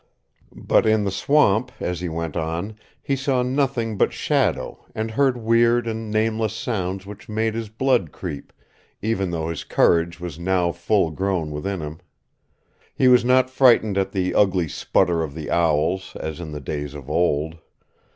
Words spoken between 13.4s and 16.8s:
frightened at the ugly sputter of the owls, as in the